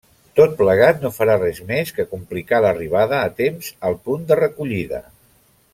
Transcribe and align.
Tot 0.37 0.53
plegat 0.61 1.03
no 1.05 1.11
farà 1.17 1.35
res 1.41 1.59
més 1.73 1.91
que 1.99 2.07
complicar 2.15 2.63
l'arribada 2.67 3.23
a 3.27 3.29
temps 3.43 3.69
al 3.91 3.99
punt 4.09 4.25
de 4.33 4.39
recollida. 4.45 5.07